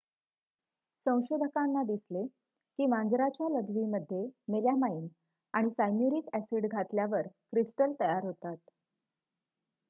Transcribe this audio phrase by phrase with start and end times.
[1.05, 2.23] संशोधकांना दिसले
[2.25, 5.07] की मांजराच्या लघवीमध्ये मेलॅमाइन
[5.53, 8.57] आणि सायन्यूरिक ॲसिड घातल्यावर क्रिस्टल तयार होतात